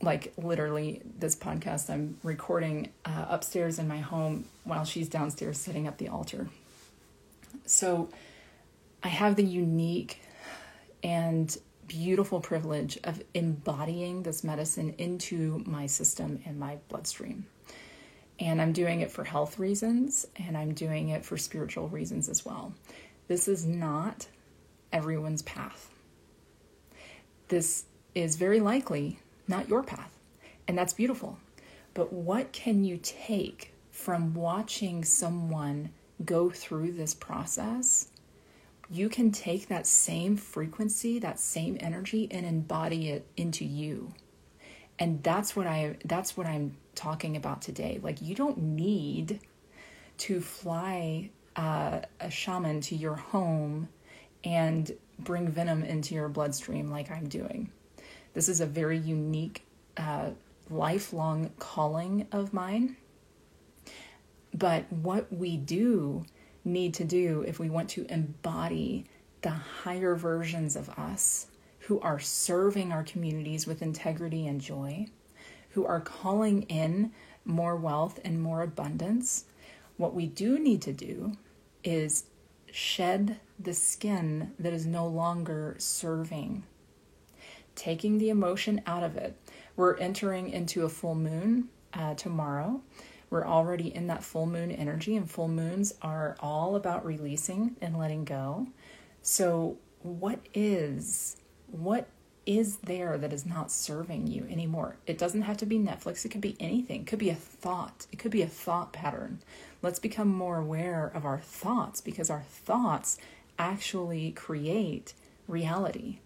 like 0.00 0.32
literally, 0.36 1.02
this 1.18 1.36
podcast 1.36 1.90
I'm 1.90 2.18
recording 2.22 2.90
uh, 3.04 3.26
upstairs 3.28 3.78
in 3.78 3.88
my 3.88 3.98
home 3.98 4.46
while 4.64 4.84
she's 4.84 5.08
downstairs 5.08 5.58
setting 5.58 5.86
up 5.86 5.98
the 5.98 6.08
altar. 6.08 6.48
So 7.66 8.08
I 9.02 9.08
have 9.08 9.36
the 9.36 9.44
unique 9.44 10.20
and 11.02 11.56
beautiful 11.86 12.40
privilege 12.40 12.98
of 13.04 13.22
embodying 13.34 14.22
this 14.22 14.44
medicine 14.44 14.94
into 14.98 15.62
my 15.66 15.86
system 15.86 16.40
and 16.44 16.58
my 16.58 16.78
bloodstream. 16.88 17.46
And 18.38 18.60
I'm 18.60 18.72
doing 18.72 19.00
it 19.00 19.10
for 19.10 19.24
health 19.24 19.58
reasons 19.58 20.26
and 20.36 20.56
I'm 20.56 20.74
doing 20.74 21.10
it 21.10 21.24
for 21.24 21.36
spiritual 21.36 21.88
reasons 21.88 22.28
as 22.28 22.44
well. 22.44 22.74
This 23.28 23.48
is 23.48 23.64
not 23.64 24.26
everyone's 24.92 25.42
path. 25.42 25.90
This 27.48 27.84
is 28.14 28.36
very 28.36 28.60
likely 28.60 29.18
not 29.48 29.68
your 29.68 29.82
path, 29.82 30.18
and 30.66 30.78
that's 30.78 30.92
beautiful. 30.92 31.38
But 31.92 32.12
what 32.12 32.52
can 32.52 32.84
you 32.84 32.98
take 33.02 33.74
from 33.90 34.34
watching 34.34 35.04
someone 35.04 35.90
go 36.24 36.50
through 36.50 36.92
this 36.92 37.14
process 37.14 38.08
you 38.94 39.08
can 39.08 39.32
take 39.32 39.68
that 39.68 39.86
same 39.86 40.36
frequency, 40.36 41.18
that 41.18 41.40
same 41.40 41.76
energy 41.80 42.28
and 42.30 42.46
embody 42.46 43.08
it 43.08 43.26
into 43.36 43.64
you. 43.64 44.12
And 44.98 45.20
that's 45.22 45.56
what 45.56 45.66
I 45.66 45.96
that's 46.04 46.36
what 46.36 46.46
I'm 46.46 46.76
talking 46.94 47.36
about 47.36 47.60
today. 47.60 47.98
Like 48.00 48.22
you 48.22 48.36
don't 48.36 48.58
need 48.58 49.40
to 50.18 50.40
fly 50.40 51.30
uh, 51.56 52.02
a 52.20 52.30
shaman 52.30 52.80
to 52.82 52.94
your 52.94 53.16
home 53.16 53.88
and 54.44 54.92
bring 55.18 55.48
venom 55.48 55.82
into 55.82 56.14
your 56.14 56.28
bloodstream 56.28 56.90
like 56.90 57.10
I'm 57.10 57.28
doing. 57.28 57.70
This 58.32 58.48
is 58.48 58.60
a 58.60 58.66
very 58.66 58.98
unique, 58.98 59.64
uh, 59.96 60.30
lifelong 60.70 61.50
calling 61.58 62.28
of 62.30 62.52
mine. 62.52 62.96
But 64.52 64.92
what 64.92 65.32
we 65.32 65.56
do 65.56 66.26
need 66.64 66.94
to 66.94 67.04
do 67.04 67.44
if 67.46 67.58
we 67.58 67.70
want 67.70 67.90
to 67.90 68.06
embody 68.08 69.04
the 69.42 69.50
higher 69.50 70.14
versions 70.14 70.76
of 70.76 70.88
us 70.90 71.48
who 71.80 72.00
are 72.00 72.18
serving 72.18 72.92
our 72.92 73.02
communities 73.02 73.66
with 73.66 73.82
integrity 73.82 74.46
and 74.46 74.60
joy, 74.60 75.06
who 75.70 75.84
are 75.84 76.00
calling 76.00 76.62
in 76.62 77.12
more 77.44 77.76
wealth 77.76 78.18
and 78.24 78.40
more 78.42 78.62
abundance. 78.62 79.44
What 79.98 80.14
we 80.14 80.26
do 80.26 80.58
need 80.58 80.80
to 80.82 80.92
do 80.92 81.36
is 81.82 82.24
shed 82.72 83.38
the 83.58 83.74
skin 83.74 84.52
that 84.58 84.72
is 84.72 84.86
no 84.86 85.06
longer 85.06 85.76
serving, 85.78 86.64
taking 87.76 88.18
the 88.18 88.30
emotion 88.30 88.80
out 88.86 89.02
of 89.02 89.16
it. 89.16 89.36
We're 89.76 89.96
entering 89.98 90.50
into 90.50 90.84
a 90.84 90.88
full 90.88 91.14
moon 91.14 91.68
uh, 91.92 92.14
tomorrow. 92.14 92.80
We're 93.30 93.46
already 93.46 93.94
in 93.94 94.06
that 94.08 94.22
full 94.24 94.46
moon 94.46 94.70
energy, 94.70 95.16
and 95.16 95.30
full 95.30 95.48
moons 95.48 95.94
are 96.02 96.36
all 96.40 96.76
about 96.76 97.04
releasing 97.04 97.76
and 97.80 97.98
letting 97.98 98.24
go. 98.24 98.68
So, 99.22 99.78
what 100.02 100.40
is 100.52 101.36
what 101.66 102.08
is 102.46 102.76
there 102.78 103.16
that 103.16 103.32
is 103.32 103.46
not 103.46 103.72
serving 103.72 104.26
you 104.26 104.46
anymore? 104.50 104.96
It 105.06 105.18
doesn't 105.18 105.42
have 105.42 105.56
to 105.58 105.66
be 105.66 105.78
Netflix, 105.78 106.24
it 106.24 106.28
could 106.28 106.40
be 106.40 106.56
anything. 106.60 107.00
It 107.00 107.06
could 107.06 107.18
be 107.18 107.30
a 107.30 107.34
thought, 107.34 108.06
it 108.12 108.18
could 108.18 108.30
be 108.30 108.42
a 108.42 108.46
thought 108.46 108.92
pattern. 108.92 109.40
Let's 109.82 109.98
become 109.98 110.28
more 110.28 110.58
aware 110.58 111.10
of 111.14 111.24
our 111.24 111.38
thoughts 111.38 112.00
because 112.00 112.30
our 112.30 112.42
thoughts 112.42 113.18
actually 113.58 114.32
create 114.32 115.14
reality. 115.48 116.18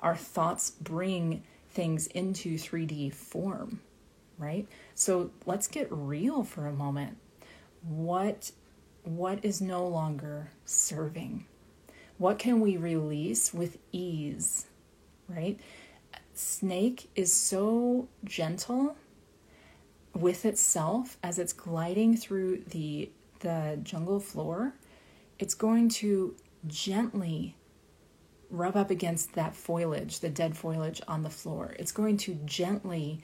Our 0.00 0.16
thoughts 0.16 0.70
bring 0.70 1.42
things 1.70 2.06
into 2.08 2.56
3D 2.56 3.12
form 3.12 3.80
right? 4.42 4.66
So 4.94 5.30
let's 5.46 5.68
get 5.68 5.86
real 5.90 6.42
for 6.42 6.66
a 6.66 6.72
moment. 6.72 7.16
What 7.82 8.52
what 9.04 9.44
is 9.44 9.60
no 9.60 9.86
longer 9.86 10.50
serving? 10.64 11.46
What 12.18 12.38
can 12.38 12.60
we 12.60 12.76
release 12.76 13.52
with 13.52 13.78
ease, 13.90 14.66
right? 15.28 15.58
Snake 16.34 17.10
is 17.16 17.32
so 17.32 18.08
gentle 18.24 18.96
with 20.14 20.44
itself 20.44 21.18
as 21.22 21.38
it's 21.38 21.52
gliding 21.52 22.16
through 22.16 22.58
the 22.68 23.10
the 23.40 23.78
jungle 23.82 24.20
floor. 24.20 24.74
It's 25.38 25.54
going 25.54 25.88
to 25.88 26.36
gently 26.66 27.56
rub 28.50 28.76
up 28.76 28.90
against 28.90 29.32
that 29.32 29.56
foliage, 29.56 30.20
the 30.20 30.28
dead 30.28 30.56
foliage 30.56 31.00
on 31.08 31.22
the 31.22 31.30
floor. 31.30 31.74
It's 31.78 31.90
going 31.90 32.18
to 32.18 32.34
gently 32.44 33.20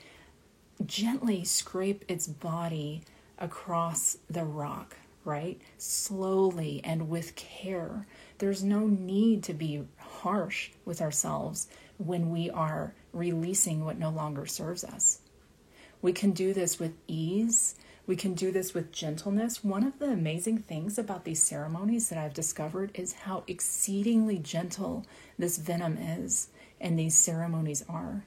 gently 0.87 1.44
scrape 1.44 2.04
its 2.08 2.26
body 2.26 3.02
across 3.38 4.18
the 4.28 4.44
rock, 4.44 4.97
right? 5.25 5.61
Slowly 5.78 6.80
and 6.85 7.08
with 7.08 7.35
care. 7.37 8.06
There's 8.38 8.62
no 8.62 8.87
need 8.87 9.42
to 9.44 9.54
be 9.54 9.85
harsh 9.97 10.70
with 10.85 11.00
ourselves 11.00 11.68
when 11.99 12.30
we 12.30 12.50
are 12.50 12.94
releasing 13.12 13.85
what 13.85 13.99
no 13.99 14.11
longer 14.11 14.47
serves 14.47 14.85
us. 14.85 15.20
We 16.00 16.12
can 16.12 16.30
do 16.30 16.52
this 16.52 16.78
with 16.78 16.94
ease. 17.08 17.75
We 18.06 18.16
can 18.16 18.35
do 18.35 18.52
this 18.52 18.73
with 18.73 18.92
gentleness. 18.92 19.64
One 19.64 19.85
of 19.85 19.99
the 19.99 20.06
amazing 20.06 20.58
things 20.58 20.97
about 20.97 21.25
these 21.25 21.42
ceremonies 21.42 22.08
that 22.08 22.18
I've 22.18 22.35
discovered 22.35 22.92
is 22.94 23.12
how 23.12 23.44
exceedingly 23.47 24.38
gentle 24.38 25.04
this 25.38 25.58
venom 25.58 25.99
is 25.99 26.49
and 26.80 26.99
these 26.99 27.16
ceremonies 27.16 27.85
are. 27.88 28.25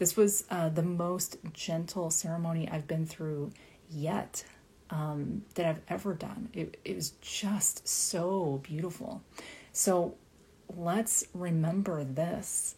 This 0.00 0.16
was 0.16 0.44
uh, 0.50 0.70
the 0.70 0.82
most 0.82 1.36
gentle 1.52 2.10
ceremony 2.10 2.66
I've 2.72 2.88
been 2.88 3.04
through 3.04 3.52
yet 3.90 4.42
um, 4.88 5.42
that 5.56 5.66
I've 5.66 5.82
ever 5.88 6.14
done. 6.14 6.48
It, 6.54 6.80
it 6.86 6.96
was 6.96 7.10
just 7.20 7.86
so 7.86 8.62
beautiful. 8.62 9.20
So 9.74 10.14
let's 10.74 11.26
remember 11.34 12.02
this 12.02 12.76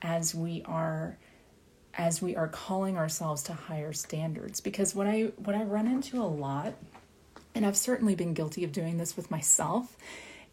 as 0.00 0.34
we 0.34 0.62
are 0.64 1.18
as 1.92 2.22
we 2.22 2.34
are 2.34 2.48
calling 2.48 2.96
ourselves 2.96 3.42
to 3.42 3.52
higher 3.52 3.92
standards 3.92 4.60
because 4.60 4.94
what 4.94 5.06
i 5.06 5.22
what 5.36 5.56
i 5.56 5.62
run 5.62 5.88
into 5.88 6.22
a 6.22 6.24
lot 6.24 6.74
and 7.54 7.66
i've 7.66 7.76
certainly 7.76 8.14
been 8.14 8.32
guilty 8.32 8.62
of 8.62 8.70
doing 8.70 8.98
this 8.98 9.16
with 9.16 9.30
myself 9.30 9.96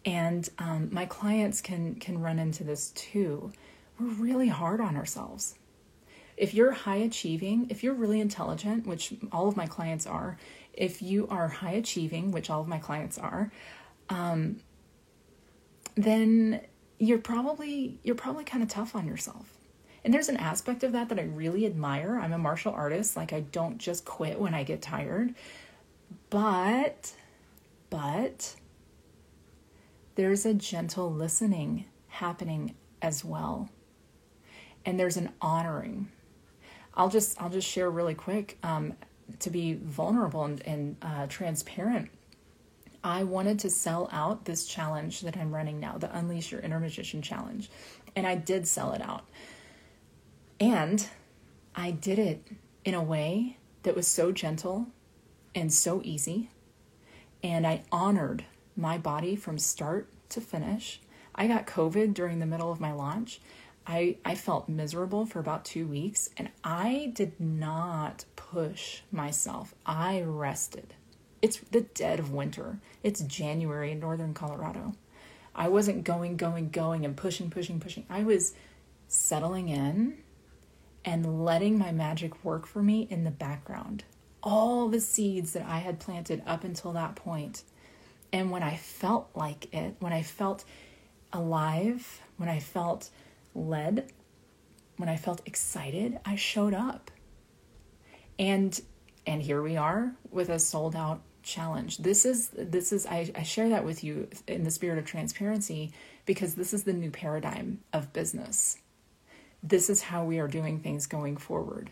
and 0.06 0.50
um, 0.58 0.90
my 0.92 1.06
clients 1.06 1.62
can 1.62 1.94
can 1.96 2.20
run 2.20 2.40
into 2.40 2.64
this 2.64 2.90
too 2.92 3.52
we're 4.00 4.08
really 4.08 4.48
hard 4.48 4.82
on 4.82 4.96
ourselves 4.96 5.56
if 6.38 6.54
you're 6.54 6.72
high 6.72 6.98
achieving 6.98 7.68
if 7.70 7.84
you're 7.84 7.94
really 7.94 8.20
intelligent 8.20 8.86
which 8.86 9.14
all 9.32 9.48
of 9.48 9.56
my 9.56 9.68
clients 9.68 10.06
are 10.06 10.38
if 10.74 11.02
you 11.02 11.28
are 11.30 11.48
high 11.48 11.74
achieving 11.74 12.32
which 12.32 12.50
all 12.50 12.62
of 12.62 12.68
my 12.68 12.80
clients 12.80 13.18
are 13.18 13.52
um, 14.10 14.58
then 15.96 16.62
you're 17.00 17.20
probably 17.20 18.00
you're 18.04 18.16
probably 18.16 18.44
kind 18.44 18.64
of 18.64 18.70
tough 18.70 18.96
on 18.96 19.08
yourself 19.08 19.58
and 20.04 20.14
there's 20.14 20.30
an 20.30 20.38
aspect 20.38 20.84
of 20.84 20.92
that 20.92 21.10
that 21.10 21.20
I 21.20 21.24
really 21.24 21.66
admire. 21.66 22.20
I'm 22.22 22.34
a 22.34 22.38
martial 22.38 22.74
artist. 22.74 23.16
Like 23.16 23.32
I 23.32 23.40
don't 23.40 23.78
just 23.78 24.04
quit 24.04 24.40
when 24.40 24.54
I 24.54 24.64
get 24.64 24.82
tired. 24.82 25.34
But 26.30 27.14
but 27.90 28.56
there's 30.16 30.46
a 30.46 30.54
gentle 30.54 31.12
listening 31.12 31.86
happening 32.08 32.76
as 33.02 33.24
well. 33.24 33.70
And 34.86 35.00
there's 35.00 35.18
an 35.18 35.32
honoring. 35.42 36.10
I'll 36.96 37.10
just 37.10 37.42
I'll 37.42 37.50
just 37.50 37.68
share 37.68 37.90
really 37.90 38.16
quick 38.16 38.58
um, 38.64 38.94
to 39.40 39.50
be 39.50 39.74
vulnerable 39.74 40.44
and, 40.44 40.62
and 40.66 40.96
uh, 41.02 41.28
transparent. 41.28 42.10
I 43.04 43.24
wanted 43.24 43.60
to 43.60 43.70
sell 43.70 44.08
out 44.12 44.46
this 44.46 44.66
challenge 44.66 45.22
that 45.22 45.36
I'm 45.36 45.54
running 45.54 45.80
now, 45.80 45.98
the 45.98 46.16
Unleash 46.16 46.52
Your 46.52 46.62
Inner 46.62 46.80
Magician 46.80 47.22
Challenge, 47.22 47.70
and 48.16 48.26
I 48.26 48.36
did 48.36 48.68
sell 48.68 48.94
it 48.94 49.02
out. 49.02 49.26
And 50.60 51.06
I 51.76 51.92
did 51.92 52.20
it 52.20 52.48
in 52.86 52.94
a 52.94 53.04
way 53.04 53.58
that 53.84 53.96
was 53.96 54.08
so 54.08 54.32
gentle 54.32 54.88
and 55.54 55.74
so 55.74 56.02
easy. 56.04 56.50
And 57.42 57.68
I 57.68 57.84
honored 57.92 58.46
my 58.78 58.98
body 58.98 59.36
from 59.36 59.58
start 59.58 60.08
to 60.30 60.40
finish. 60.40 61.02
I 61.36 61.48
got 61.48 61.68
COVID 61.68 62.14
during 62.14 62.40
the 62.40 62.46
middle 62.46 62.72
of 62.72 62.80
my 62.80 62.94
launch. 62.94 63.42
I, 63.86 64.18
I 64.24 64.36
felt 64.36 64.70
miserable 64.70 65.26
for 65.26 65.40
about 65.40 65.66
two 65.66 65.88
weeks 65.88 66.30
and 66.38 66.50
I 66.64 67.12
did 67.14 67.40
not 67.40 68.26
push 68.36 69.02
myself. 69.12 69.76
I 69.86 70.22
rested. 70.22 70.94
It's 71.42 71.58
the 71.58 71.82
dead 71.82 72.20
of 72.20 72.32
winter. 72.32 72.80
It's 73.04 73.22
January 73.22 73.92
in 73.92 74.00
northern 74.00 74.34
Colorado. 74.34 74.94
I 75.54 75.68
wasn't 75.68 76.04
going, 76.04 76.38
going, 76.38 76.70
going 76.70 77.06
and 77.06 77.16
pushing, 77.16 77.50
pushing, 77.50 77.80
pushing. 77.80 78.06
I 78.10 78.24
was 78.24 78.54
settling 79.08 79.70
in 79.70 80.18
and 81.06 81.44
letting 81.44 81.78
my 81.78 81.92
magic 81.92 82.44
work 82.44 82.66
for 82.66 82.82
me 82.82 83.08
in 83.10 83.24
the 83.24 83.32
background. 83.32 84.04
All 84.42 84.88
the 84.88 85.02
seeds 85.02 85.54
that 85.54 85.66
I 85.66 85.80
had 85.80 86.00
planted 86.00 86.42
up 86.46 86.64
until 86.64 86.94
that 86.94 87.16
point. 87.16 87.64
And 88.32 88.50
when 88.50 88.64
I 88.64 88.78
felt 88.78 89.30
like 89.36 89.74
it, 89.74 89.96
when 90.00 90.14
I 90.14 90.24
felt 90.24 90.64
alive, 91.32 92.22
when 92.38 92.50
I 92.50 92.60
felt 92.60 93.10
led, 93.56 94.12
when 94.98 95.10
I 95.10 95.18
felt 95.18 95.42
excited, 95.46 96.20
I 96.26 96.36
showed 96.36 96.74
up. 96.74 97.12
And 98.40 98.80
and 99.26 99.42
here 99.42 99.62
we 99.62 99.78
are 99.78 100.14
with 100.32 100.50
a 100.50 100.60
sold 100.60 100.96
out 100.96 101.22
challenge. 101.44 101.98
This 101.98 102.26
is 102.26 102.50
this 102.50 102.92
is 102.92 103.06
I, 103.06 103.32
I 103.36 103.44
share 103.44 103.70
that 103.70 103.86
with 103.86 104.04
you 104.04 104.28
in 104.48 104.64
the 104.64 104.72
spirit 104.72 104.98
of 104.98 105.06
transparency 105.06 105.92
because 106.26 106.56
this 106.56 106.74
is 106.74 106.84
the 106.84 106.94
new 106.94 107.12
paradigm 107.12 107.80
of 107.94 108.12
business 108.14 108.78
this 109.64 109.90
is 109.90 110.02
how 110.02 110.26
we 110.26 110.40
are 110.40 110.48
doing 110.48 110.80
things 110.80 111.08
going 111.08 111.38
forward. 111.38 111.90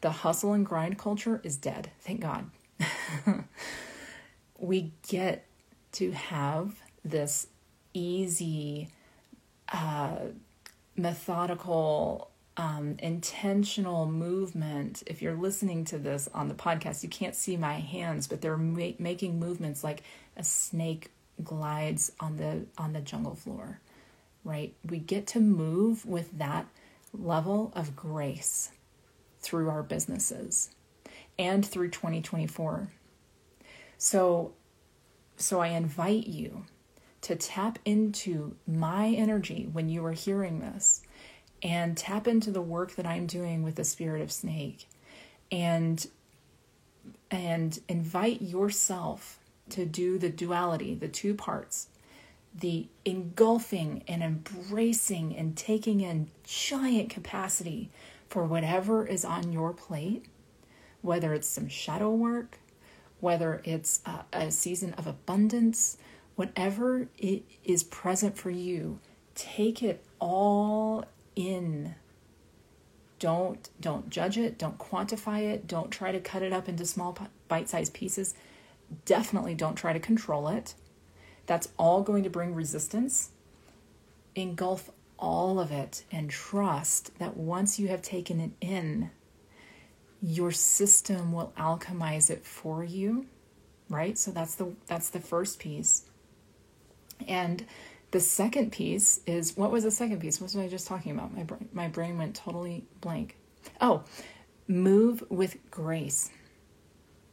The 0.00 0.10
hustle 0.10 0.52
and 0.52 0.66
grind 0.66 0.98
culture 0.98 1.40
is 1.44 1.56
dead, 1.56 1.90
thank 2.00 2.20
God. 2.20 2.50
we 4.58 4.92
get 5.08 5.46
to 5.92 6.10
have 6.10 6.82
this 7.04 7.46
easy, 7.94 8.88
uh, 9.72 10.16
methodical, 10.96 12.30
um, 12.56 12.96
intentional 12.98 14.06
movement. 14.06 15.02
If 15.06 15.22
you're 15.22 15.34
listening 15.34 15.84
to 15.86 15.98
this 15.98 16.28
on 16.34 16.48
the 16.48 16.54
podcast, 16.54 17.02
you 17.02 17.08
can't 17.08 17.34
see 17.34 17.56
my 17.56 17.74
hands, 17.74 18.26
but 18.26 18.40
they're 18.40 18.56
ma- 18.56 18.92
making 18.98 19.38
movements 19.38 19.82
like 19.82 20.02
a 20.36 20.44
snake 20.44 21.10
glides 21.42 22.12
on 22.20 22.36
the 22.36 22.66
on 22.78 22.92
the 22.92 23.00
jungle 23.00 23.34
floor. 23.34 23.80
Right? 24.44 24.74
We 24.84 24.98
get 24.98 25.26
to 25.28 25.40
move 25.40 26.04
with 26.04 26.38
that 26.38 26.66
level 27.12 27.72
of 27.74 27.94
grace 27.94 28.70
through 29.40 29.68
our 29.68 29.82
businesses 29.82 30.70
and 31.38 31.64
through 31.64 31.90
2024. 31.90 32.88
So 33.98 34.52
so 35.36 35.60
I 35.60 35.68
invite 35.68 36.26
you 36.26 36.64
to 37.22 37.36
tap 37.36 37.78
into 37.84 38.56
my 38.66 39.08
energy 39.08 39.68
when 39.72 39.88
you 39.88 40.04
are 40.04 40.12
hearing 40.12 40.60
this 40.60 41.02
and 41.62 41.96
tap 41.96 42.26
into 42.26 42.50
the 42.50 42.62
work 42.62 42.96
that 42.96 43.06
I'm 43.06 43.26
doing 43.26 43.62
with 43.62 43.76
the 43.76 43.84
spirit 43.84 44.22
of 44.22 44.32
snake 44.32 44.86
and 45.50 46.06
and 47.30 47.80
invite 47.88 48.42
yourself 48.42 49.38
to 49.70 49.86
do 49.86 50.18
the 50.18 50.28
duality, 50.28 50.94
the 50.94 51.08
two 51.08 51.34
parts 51.34 51.88
the 52.54 52.86
engulfing 53.04 54.04
and 54.06 54.22
embracing 54.22 55.36
and 55.36 55.56
taking 55.56 56.00
in 56.00 56.28
giant 56.44 57.10
capacity 57.10 57.90
for 58.28 58.44
whatever 58.44 59.06
is 59.06 59.24
on 59.24 59.52
your 59.52 59.72
plate, 59.72 60.26
whether 61.00 61.32
it's 61.32 61.48
some 61.48 61.68
shadow 61.68 62.10
work, 62.10 62.58
whether 63.20 63.62
it's 63.64 64.00
a, 64.04 64.24
a 64.32 64.50
season 64.50 64.92
of 64.94 65.06
abundance, 65.06 65.96
whatever 66.36 67.08
it 67.18 67.44
is 67.64 67.82
present 67.84 68.36
for 68.36 68.50
you, 68.50 68.98
take 69.34 69.82
it 69.82 70.04
all 70.18 71.04
in. 71.36 71.94
Don't 73.18 73.68
don't 73.80 74.10
judge 74.10 74.36
it, 74.38 74.58
don't 74.58 74.78
quantify 74.78 75.42
it, 75.42 75.66
don't 75.66 75.90
try 75.90 76.12
to 76.12 76.20
cut 76.20 76.42
it 76.42 76.52
up 76.52 76.68
into 76.68 76.84
small 76.84 77.16
bite-sized 77.48 77.94
pieces. 77.94 78.34
Definitely 79.04 79.54
don't 79.54 79.76
try 79.76 79.92
to 79.92 80.00
control 80.00 80.48
it 80.48 80.74
that's 81.46 81.68
all 81.78 82.02
going 82.02 82.24
to 82.24 82.30
bring 82.30 82.54
resistance. 82.54 83.30
Engulf 84.34 84.90
all 85.18 85.60
of 85.60 85.70
it 85.70 86.04
and 86.10 86.30
trust 86.30 87.16
that 87.18 87.36
once 87.36 87.78
you 87.78 87.88
have 87.88 88.02
taken 88.02 88.40
it 88.40 88.50
in, 88.60 89.10
your 90.20 90.52
system 90.52 91.32
will 91.32 91.52
alchemize 91.58 92.30
it 92.30 92.44
for 92.44 92.84
you, 92.84 93.26
right? 93.88 94.16
So 94.16 94.30
that's 94.30 94.54
the 94.54 94.72
that's 94.86 95.10
the 95.10 95.20
first 95.20 95.58
piece. 95.58 96.04
And 97.28 97.64
the 98.12 98.20
second 98.20 98.72
piece 98.72 99.20
is 99.26 99.56
what 99.56 99.70
was 99.70 99.84
the 99.84 99.90
second 99.90 100.20
piece? 100.20 100.40
What 100.40 100.46
was 100.46 100.56
I 100.56 100.68
just 100.68 100.86
talking 100.86 101.12
about? 101.12 101.34
My 101.34 101.42
brain, 101.42 101.68
my 101.72 101.88
brain 101.88 102.18
went 102.18 102.36
totally 102.36 102.84
blank. 103.00 103.36
Oh, 103.80 104.04
move 104.68 105.24
with 105.28 105.56
grace. 105.70 106.30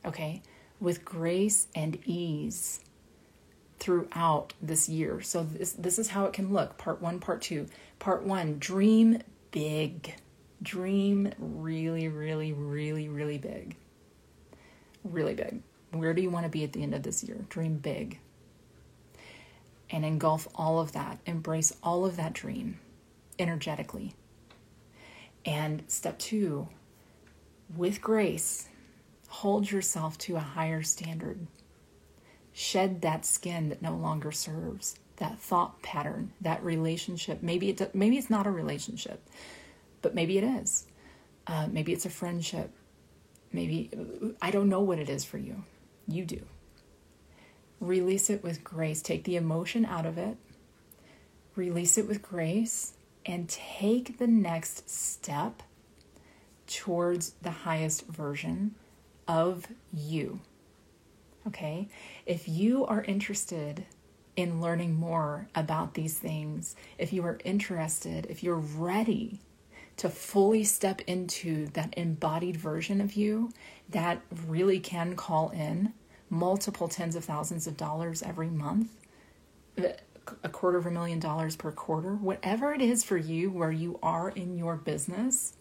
Okay? 0.06 0.42
With 0.80 1.04
grace 1.04 1.68
and 1.76 2.00
ease 2.06 2.80
throughout 3.80 4.54
this 4.62 4.88
year. 4.88 5.22
So 5.22 5.44
this 5.44 5.74
this 5.74 6.00
is 6.00 6.10
how 6.10 6.26
it 6.26 6.34
can 6.34 6.54
look. 6.54 6.78
Part 6.78 7.02
1, 7.02 7.20
part 7.20 7.42
2. 7.42 7.68
Part 8.00 8.24
1, 8.24 8.60
dream 8.60 9.22
big. 9.52 10.16
Dream 10.62 11.34
really 11.38 12.08
really 12.08 12.54
really 12.54 13.10
really 13.10 13.38
big. 13.38 13.76
Really 15.04 15.34
big. 15.34 15.62
Where 15.92 16.14
do 16.14 16.22
you 16.22 16.30
want 16.30 16.46
to 16.46 16.50
be 16.50 16.64
at 16.64 16.74
the 16.74 16.84
end 16.84 16.94
of 16.94 17.04
this 17.04 17.24
year? 17.24 17.46
Dream 17.50 17.78
big. 17.78 18.20
And 19.92 20.06
engulf 20.06 20.48
all 20.54 20.80
of 20.80 20.92
that. 20.92 21.20
Embrace 21.26 21.76
all 21.82 22.06
of 22.06 22.16
that 22.18 22.34
dream 22.34 22.80
energetically. 23.40 24.14
And 25.46 25.84
step 25.88 26.20
2, 26.20 26.68
with 27.76 28.02
grace, 28.02 28.68
hold 29.30 29.72
yourself 29.72 30.18
to 30.20 30.36
a 30.36 30.40
higher 30.40 30.84
standard. 30.84 31.48
Shed 32.54 33.02
that 33.02 33.26
skin 33.26 33.70
that 33.70 33.82
no 33.82 33.96
longer 33.96 34.32
serves 34.32 35.00
that 35.18 35.40
thought 35.40 35.82
pattern 35.82 36.32
that 36.42 36.64
relationship. 36.64 37.44
Maybe 37.44 37.70
it 37.70 37.94
maybe 37.94 38.18
it's 38.18 38.30
not 38.30 38.48
a 38.48 38.52
relationship 38.52 39.22
but 40.02 40.16
maybe 40.16 40.38
it 40.38 40.44
is. 40.44 40.86
Uh, 41.48 41.68
maybe 41.72 41.94
it's 41.94 42.06
a 42.06 42.10
friendship. 42.10 42.72
Maybe 43.52 43.90
i 44.42 44.52
don't 44.52 44.70
know 44.70 44.82
what 44.82 45.00
it 45.00 45.10
is 45.10 45.26
for 45.26 45.38
you. 45.38 45.64
You 46.08 46.26
do 46.26 46.42
release 47.80 48.30
it 48.30 48.44
with 48.44 48.64
grace. 48.64 49.02
Take 49.02 49.24
the 49.24 49.36
emotion 49.36 49.86
out 49.86 50.06
of 50.06 50.18
it. 50.18 50.38
Release 51.56 51.98
it 51.98 52.08
with 52.08 52.22
grace 52.22 52.94
and 53.26 53.50
take 53.50 54.18
the 54.18 54.28
next 54.28 54.90
step 54.90 55.64
towards 56.68 57.32
the 57.42 57.52
highest 57.52 58.08
version 58.08 58.76
of 59.28 59.68
you. 59.94 60.40
Okay? 61.48 61.88
If 62.26 62.48
you 62.48 62.86
are 62.86 63.04
interested 63.04 63.86
in 64.36 64.62
learning 64.62 64.96
more 64.96 65.50
about 65.56 65.94
these 65.96 66.18
things, 66.18 66.76
if 66.98 67.12
you 67.12 67.24
are 67.26 67.40
interested, 67.44 68.26
if 68.30 68.44
you're 68.44 68.56
ready 68.56 69.42
to 69.98 70.10
fully 70.10 70.64
step 70.64 71.02
into 71.08 71.68
that 71.68 71.94
embodied 71.98 72.56
version 72.56 73.02
of 73.02 73.14
you 73.14 73.52
that 73.90 74.22
really 74.48 74.80
can 74.80 75.16
call 75.16 75.50
in 75.50 75.94
multiple 76.30 76.88
tens 76.88 77.16
of 77.16 77.26
thousands 77.26 77.68
of 77.68 77.78
dollars 77.78 78.22
every 78.22 78.50
month, 78.50 78.90
uh, 79.78 79.90
a 80.44 80.50
quarter 80.50 80.78
of 80.78 80.86
a 80.86 80.92
million 80.92 81.20
dollars 81.20 81.56
per 81.56 81.72
quarter, 81.72 82.16
whatever 82.16 82.74
it 82.74 82.82
is 82.82 83.04
for 83.04 83.18
you 83.18 83.50
where 83.50 83.72
you 83.72 84.00
are 84.04 84.30
in 84.30 84.58
your 84.58 84.76
business, 84.76 85.54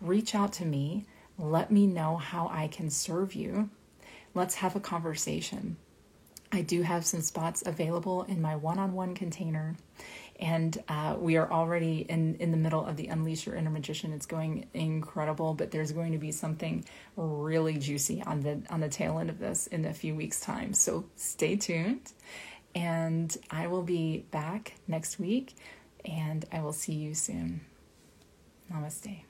reach 0.00 0.34
out 0.34 0.52
to 0.54 0.64
me. 0.64 1.06
Let 1.38 1.70
me 1.70 1.86
know 1.86 2.16
how 2.16 2.48
I 2.48 2.68
can 2.68 2.90
serve 2.90 3.34
you. 3.34 3.70
Let's 4.34 4.56
have 4.56 4.74
a 4.74 4.80
conversation. 4.80 5.76
I 6.52 6.62
do 6.62 6.82
have 6.82 7.04
some 7.04 7.20
spots 7.20 7.62
available 7.66 8.22
in 8.24 8.40
my 8.40 8.56
one 8.56 8.78
on 8.78 8.94
one 8.94 9.14
container. 9.14 9.76
And 10.38 10.82
uh, 10.88 11.16
we 11.18 11.36
are 11.36 11.50
already 11.50 12.00
in, 12.00 12.36
in 12.36 12.50
the 12.50 12.56
middle 12.58 12.84
of 12.84 12.96
the 12.96 13.06
Unleash 13.06 13.46
Your 13.46 13.56
Inner 13.56 13.70
Magician. 13.70 14.12
It's 14.12 14.26
going 14.26 14.68
incredible, 14.74 15.54
but 15.54 15.70
there's 15.70 15.92
going 15.92 16.12
to 16.12 16.18
be 16.18 16.30
something 16.30 16.84
really 17.16 17.78
juicy 17.78 18.22
on 18.22 18.40
the 18.40 18.60
on 18.68 18.80
the 18.80 18.88
tail 18.88 19.18
end 19.18 19.30
of 19.30 19.38
this 19.38 19.66
in 19.66 19.86
a 19.86 19.94
few 19.94 20.14
weeks' 20.14 20.40
time. 20.40 20.74
So 20.74 21.06
stay 21.16 21.56
tuned, 21.56 22.12
and 22.74 23.34
I 23.50 23.66
will 23.68 23.82
be 23.82 24.26
back 24.30 24.74
next 24.86 25.18
week, 25.18 25.54
and 26.04 26.44
I 26.52 26.60
will 26.60 26.74
see 26.74 26.94
you 26.94 27.14
soon. 27.14 27.62
Namaste. 28.70 29.25